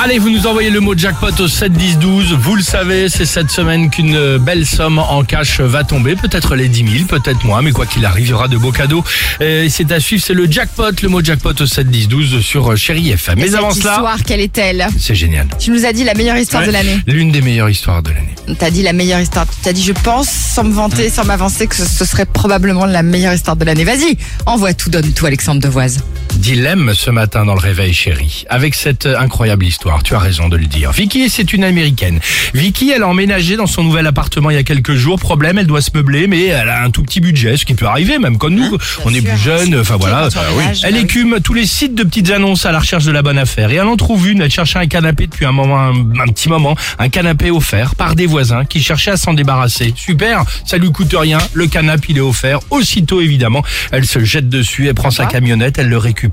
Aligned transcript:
Allez, 0.00 0.20
vous 0.20 0.30
nous 0.30 0.46
envoyez 0.46 0.70
le 0.70 0.78
mot 0.78 0.96
jackpot 0.96 1.32
au 1.40 1.48
7 1.48 1.72
10 1.72 1.98
12. 1.98 2.32
Vous 2.34 2.54
le 2.54 2.62
savez, 2.62 3.08
c'est 3.08 3.26
cette 3.26 3.50
semaine 3.50 3.90
qu'une 3.90 4.38
belle 4.38 4.64
somme 4.64 5.00
en 5.00 5.24
cash 5.24 5.60
va 5.60 5.82
tomber. 5.82 6.14
Peut-être 6.14 6.54
les 6.54 6.68
10 6.68 6.98
000, 6.98 7.04
peut-être 7.06 7.44
moins, 7.44 7.62
mais 7.62 7.72
quoi 7.72 7.84
qu'il 7.84 8.04
arrive, 8.04 8.26
il 8.26 8.30
y 8.30 8.32
aura 8.32 8.46
de 8.46 8.56
beaux 8.56 8.70
cadeaux. 8.70 9.02
Et 9.40 9.68
c'est 9.68 9.90
à 9.90 9.98
suivre, 9.98 10.22
c'est 10.24 10.34
le 10.34 10.48
jackpot, 10.48 10.92
le 11.02 11.08
mot 11.08 11.22
jackpot 11.22 11.50
au 11.60 11.66
7 11.66 11.90
10 11.90 12.06
12 12.06 12.40
sur 12.40 12.76
Chéri 12.76 13.10
FM. 13.10 13.40
Mais 13.40 13.52
avant 13.56 13.72
cela, 13.72 13.94
histoire, 13.94 14.22
quelle 14.24 14.40
est-elle? 14.40 14.86
C'est 15.00 15.16
génial. 15.16 15.48
Tu 15.58 15.72
nous 15.72 15.84
as 15.84 15.92
dit 15.92 16.04
la 16.04 16.14
meilleure 16.14 16.36
histoire 16.36 16.64
de 16.64 16.70
l'année. 16.70 17.00
L'une 17.08 17.32
des 17.32 17.40
meilleures 17.40 17.70
histoires 17.70 18.02
de 18.02 18.10
l'année. 18.10 18.36
T'as 18.56 18.70
dit 18.70 18.84
la 18.84 18.92
meilleure 18.92 19.20
histoire. 19.20 19.46
T'as 19.62 19.72
dit, 19.72 19.82
je 19.82 19.92
pense, 19.92 20.28
sans 20.28 20.62
me 20.62 20.72
vanter, 20.72 21.10
sans 21.10 21.24
m'avancer, 21.24 21.66
que 21.66 21.74
ce, 21.74 21.84
ce 21.84 22.04
serait 22.04 22.26
probablement 22.26 22.86
la 22.86 23.02
meilleure 23.02 23.34
histoire 23.34 23.56
de 23.56 23.64
l'année. 23.64 23.84
Vas-y, 23.84 24.16
envoie 24.46 24.74
tout, 24.74 24.90
donne 24.90 25.12
tout, 25.12 25.26
Alexandre 25.26 25.60
Devoise. 25.60 25.98
Dilemme 26.38 26.92
ce 26.94 27.10
matin 27.10 27.44
dans 27.44 27.54
le 27.54 27.60
réveil 27.60 27.92
chéri. 27.92 28.44
Avec 28.48 28.76
cette 28.76 29.06
euh, 29.06 29.18
incroyable 29.18 29.66
histoire, 29.66 30.04
tu 30.04 30.14
as 30.14 30.20
raison 30.20 30.48
de 30.48 30.56
le 30.56 30.66
dire. 30.66 30.92
Vicky, 30.92 31.28
c'est 31.28 31.52
une 31.52 31.64
américaine. 31.64 32.20
Vicky, 32.54 32.90
elle 32.90 33.02
a 33.02 33.08
emménagé 33.08 33.56
dans 33.56 33.66
son 33.66 33.82
nouvel 33.82 34.06
appartement 34.06 34.48
il 34.50 34.54
y 34.54 34.58
a 34.58 34.62
quelques 34.62 34.94
jours. 34.94 35.18
Problème, 35.18 35.58
elle 35.58 35.66
doit 35.66 35.80
se 35.80 35.90
meubler, 35.94 36.28
mais 36.28 36.46
elle 36.46 36.68
a 36.68 36.84
un 36.84 36.90
tout 36.90 37.02
petit 37.02 37.20
budget, 37.20 37.56
ce 37.56 37.64
qui 37.64 37.74
peut 37.74 37.86
arriver, 37.86 38.20
même 38.20 38.38
comme 38.38 38.54
nous. 38.54 38.78
on 39.04 39.10
est 39.12 39.20
sûr, 39.20 39.28
plus 39.30 39.36
jeunes, 39.38 39.80
enfin 39.80 39.96
voilà. 39.96 40.28
on 40.32 40.54
emménage, 40.54 40.80
Elle 40.84 40.92
bah 40.92 40.98
oui. 41.00 41.04
écume 41.04 41.38
tous 41.42 41.54
les 41.54 41.66
sites 41.66 41.96
de 41.96 42.04
petites 42.04 42.30
annonces 42.30 42.64
à 42.66 42.70
la 42.72 42.78
recherche 42.78 43.04
de 43.04 43.12
la 43.12 43.22
bonne 43.22 43.38
affaire. 43.38 43.72
Et 43.72 43.74
elle 43.74 43.82
en 43.88 43.96
trouve 43.96 44.28
une, 44.28 44.40
elle 44.40 44.50
cherchait 44.50 44.78
un 44.78 44.86
canapé 44.86 45.26
depuis 45.26 45.44
un 45.44 45.52
moment, 45.52 45.80
un, 45.80 45.92
un 46.20 46.26
petit 46.28 46.48
moment, 46.48 46.76
un 47.00 47.08
canapé 47.08 47.50
offert 47.50 47.96
par 47.96 48.14
des 48.14 48.26
voisins 48.26 48.64
qui 48.64 48.80
cherchaient 48.80 49.10
à 49.10 49.16
s'en 49.16 49.34
débarrasser. 49.34 49.92
Super, 49.96 50.44
ça 50.64 50.78
lui 50.78 50.92
coûte 50.92 51.14
rien, 51.18 51.38
le 51.52 51.66
canapé 51.66 52.06
il 52.10 52.18
est 52.18 52.20
offert. 52.20 52.60
Aussitôt 52.70 53.20
évidemment, 53.20 53.64
elle 53.90 54.06
se 54.06 54.22
jette 54.24 54.48
dessus, 54.48 54.86
elle 54.86 54.94
prend 54.94 55.10
sa 55.10 55.26
camionnette, 55.26 55.78
elle 55.78 55.88
le 55.88 55.98
récupère 55.98 56.27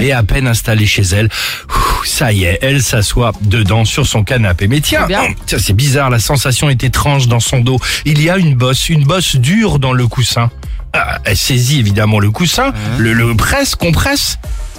et 0.00 0.12
à 0.12 0.22
peine 0.22 0.46
installée 0.46 0.86
chez 0.86 1.02
elle, 1.02 1.28
ça 2.04 2.32
y 2.32 2.44
est, 2.44 2.58
elle 2.62 2.82
s'assoit 2.82 3.32
dedans 3.42 3.84
sur 3.84 4.06
son 4.06 4.24
canapé. 4.24 4.68
Mais 4.68 4.80
tiens, 4.80 5.00
C'est 5.02 5.06
bien. 5.08 5.22
tiens, 5.46 5.58
c'est 5.60 5.72
bizarre, 5.72 6.10
la 6.10 6.18
sensation 6.18 6.70
est 6.70 6.82
étrange 6.84 7.28
dans 7.28 7.40
son 7.40 7.60
dos. 7.60 7.78
Il 8.04 8.22
y 8.22 8.30
a 8.30 8.36
une 8.38 8.54
bosse, 8.54 8.88
une 8.88 9.04
bosse 9.04 9.36
dure 9.36 9.78
dans 9.78 9.92
le 9.92 10.06
coussin. 10.06 10.50
Ah, 10.92 11.18
elle 11.24 11.36
saisit 11.36 11.78
évidemment 11.78 12.18
le 12.18 12.30
coussin, 12.30 12.72
le, 12.98 13.12
le 13.12 13.34
presse, 13.36 13.74
compresse. 13.76 14.38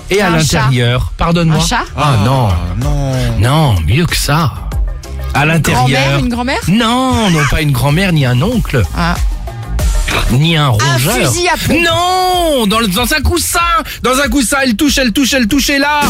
Et 0.09 0.19
à 0.21 0.29
l'intérieur, 0.29 1.13
pardonne-moi. 1.17 1.63
Un 1.63 1.65
chat 1.65 1.83
Ah 1.95 2.15
non, 2.25 2.49
Non. 2.77 3.13
non, 3.39 3.75
mieux 3.87 4.05
que 4.05 4.15
ça. 4.17 4.53
À 5.33 5.45
Grand-mère, 5.45 5.45
l'intérieur. 5.55 6.19
une 6.19 6.27
grand-mère? 6.27 6.59
Non, 6.67 7.29
non 7.29 7.39
pas 7.49 7.61
une 7.61 7.71
grand-mère 7.71 8.11
ni 8.11 8.25
un 8.25 8.41
oncle, 8.41 8.83
Ah. 8.97 9.15
Ni 10.31 10.55
un 10.57 10.65
Un 10.65 10.69
rongeur. 10.69 11.13
fusil 11.31 11.47
à 11.47 11.57
pompe. 11.57 11.77
Non, 11.83 12.67
dans, 12.67 12.79
le- 12.79 12.87
dans 12.87 13.13
un 13.13 13.21
coussin, 13.21 13.59
dans 14.03 14.17
un 14.19 14.27
coussin, 14.29 14.57
elle 14.63 14.75
touche, 14.75 14.97
elle 14.97 15.11
touche, 15.11 15.33
elle 15.33 15.47
touche 15.47 15.69
et 15.69 15.77
là. 15.79 16.01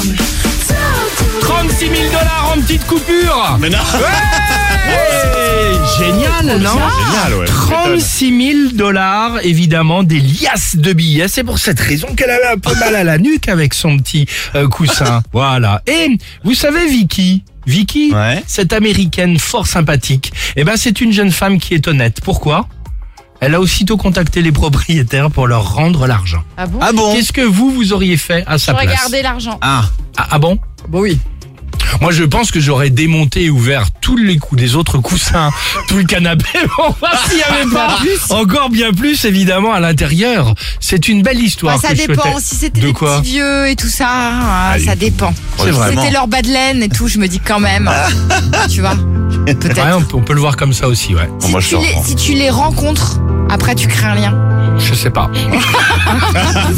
36 1.42 1.80
000 1.80 1.92
dollars 2.10 2.54
en 2.56 2.62
petite 2.62 2.86
coupure. 2.88 3.58
Mais 3.60 3.70
non. 3.70 3.78
Ouais 3.78 4.98
Génial, 6.00 6.60
non 6.62 6.72
Génial, 6.72 7.40
ouais. 7.40 7.46
36 7.46 8.54
000 8.54 8.60
dollars, 8.74 9.40
évidemment, 9.44 10.04
des 10.04 10.20
liasses 10.20 10.76
de 10.76 10.94
billets. 10.94 11.28
C'est 11.28 11.44
pour 11.44 11.60
cette 11.60 11.80
raison 11.80 12.08
qu'elle 12.16 12.30
avait 12.30 12.48
un 12.54 12.58
peu 12.58 12.74
mal 12.76 12.96
à 12.96 13.04
la 13.04 13.18
nuque 13.18 13.50
avec 13.50 13.74
son 13.74 13.98
petit 13.98 14.26
euh, 14.56 14.68
coussin. 14.68 15.22
voilà. 15.34 15.82
Et 15.88 16.18
vous 16.44 16.54
savez, 16.56 16.88
Vicky, 16.88 17.44
Vicky, 17.68 18.12
Ouais. 18.14 18.44
cette 18.48 18.74
américaine 18.74 19.38
fort 19.38 19.68
sympathique, 19.68 20.32
eh 20.56 20.64
ben, 20.64 20.78
c'est 20.78 21.02
une 21.02 21.12
jeune 21.14 21.32
femme 21.32 21.60
qui 21.60 21.74
est 21.76 21.88
honnête. 21.88 22.20
Pourquoi? 22.24 22.68
Elle 23.44 23.56
a 23.56 23.60
aussitôt 23.60 23.98
contacté 23.98 24.44
les 24.44 24.52
propriétaires 24.52 25.32
pour 25.32 25.48
leur 25.48 25.74
rendre 25.74 26.06
l'argent. 26.06 26.44
Ah 26.58 26.68
bon 26.68 26.78
Ah 26.80 26.92
bon 26.94 27.16
Qu'est-ce 27.16 27.34
que 27.34 27.42
vous, 27.42 27.72
vous 27.72 27.92
auriez 27.92 28.16
fait 28.16 28.44
à 28.46 28.60
sa 28.60 28.74
place 28.76 28.86
Regardez 28.86 29.24
l'argent. 29.24 29.58
Ah. 29.62 29.86
ah, 30.16 30.28
ah 30.32 30.38
bon 30.40 30.60
Bon 30.88 31.00
oui. 31.02 31.18
Moi, 32.00 32.12
je 32.12 32.24
pense 32.24 32.52
que 32.52 32.60
j'aurais 32.60 32.92
démonté 32.92 33.46
et 33.46 33.50
ouvert 33.50 33.88
tous 34.00 34.16
les 34.16 34.38
coups 34.38 34.62
des 34.62 34.76
autres 34.76 35.00
coussins, 35.00 35.50
tout 35.88 35.98
le 35.98 36.04
canapé, 36.04 36.46
pour 36.76 36.96
voir 37.00 37.20
s'il 37.28 37.38
n'y 37.38 37.44
avait 37.44 37.70
pas 37.72 37.98
encore 38.30 38.70
bien 38.70 38.94
plus, 38.94 39.26
évidemment, 39.26 39.74
à 39.74 39.80
l'intérieur. 39.80 40.54
C'est 40.80 41.08
une 41.10 41.24
belle 41.24 41.40
histoire. 41.40 41.76
Bah, 41.76 41.82
ça 41.82 41.96
que 41.96 42.02
je 42.02 42.08
dépend. 42.08 42.22
souhaitais. 42.22 42.40
Si 42.42 42.56
c'était 42.56 42.80
De 42.82 42.88
des 42.88 42.94
quoi 42.94 43.20
petits 43.22 43.32
vieux 43.32 43.68
et 43.68 43.76
tout 43.76 43.88
ça, 43.90 44.08
ah, 44.08 44.72
Allez. 44.74 44.86
ça 44.86 44.96
dépend. 44.96 45.34
C'est 45.58 45.64
Si 45.66 45.70
vraiment. 45.72 46.02
c'était 46.02 46.14
leur 46.14 46.28
bas 46.28 46.44
de 46.44 46.48
laine 46.50 46.84
et 46.84 46.90
tout, 46.90 47.08
je 47.08 47.18
me 47.18 47.28
dis 47.28 47.40
quand 47.40 47.60
même. 47.60 47.90
tu 48.70 48.82
vois 48.82 48.96
Peut-être. 49.46 49.78
Ouais, 49.84 49.94
on, 49.94 50.02
peut, 50.02 50.18
on 50.18 50.22
peut 50.22 50.34
le 50.34 50.40
voir 50.40 50.56
comme 50.56 50.74
ça 50.74 50.88
aussi, 50.88 51.16
ouais. 51.16 51.30
Si, 51.40 51.52
Moi, 51.52 51.60
je 51.60 51.68
tu 51.70 51.76
sors. 51.76 51.82
les, 51.84 51.96
si 52.04 52.16
tu 52.16 52.34
les 52.34 52.50
rencontres, 52.50 53.20
après 53.50 53.76
tu 53.76 53.88
crées 53.88 54.08
un 54.08 54.16
lien. 54.16 54.34
Je 54.78 54.94
sais 54.94 55.10
pas. 55.10 55.30